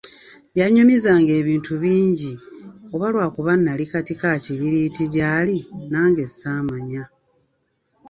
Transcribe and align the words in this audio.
Yannyumizanga 0.59 1.31
ebintu 1.41 1.71
bingi 1.83 2.31
oba 2.93 3.07
lwakuba 3.13 3.51
nnali 3.57 3.85
kati 3.91 4.13
ka 4.21 4.31
kibiriiti 4.43 5.03
gy'ali, 5.13 5.57
nange 5.91 6.23
ssaamanya. 6.29 7.03